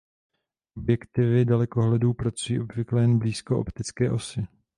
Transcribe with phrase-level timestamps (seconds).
[0.77, 4.47] Objektivy dalekohledů pracují obvykle jen blízko optické osy.